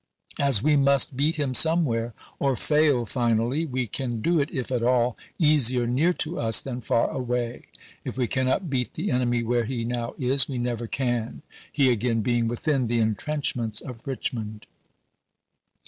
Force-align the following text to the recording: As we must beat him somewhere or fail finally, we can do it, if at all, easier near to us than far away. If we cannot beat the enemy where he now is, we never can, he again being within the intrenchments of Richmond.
As 0.39 0.63
we 0.63 0.75
must 0.75 1.15
beat 1.15 1.35
him 1.35 1.53
somewhere 1.53 2.15
or 2.39 2.55
fail 2.55 3.05
finally, 3.05 3.67
we 3.67 3.85
can 3.85 4.17
do 4.19 4.39
it, 4.39 4.49
if 4.51 4.71
at 4.71 4.81
all, 4.81 5.15
easier 5.37 5.85
near 5.85 6.11
to 6.25 6.39
us 6.39 6.59
than 6.59 6.81
far 6.81 7.11
away. 7.11 7.65
If 8.03 8.17
we 8.17 8.25
cannot 8.25 8.67
beat 8.67 8.95
the 8.95 9.11
enemy 9.11 9.43
where 9.43 9.65
he 9.65 9.85
now 9.85 10.15
is, 10.17 10.49
we 10.49 10.57
never 10.57 10.87
can, 10.87 11.43
he 11.71 11.91
again 11.91 12.21
being 12.21 12.47
within 12.47 12.87
the 12.87 12.97
intrenchments 12.99 13.79
of 13.79 14.07
Richmond. 14.07 14.65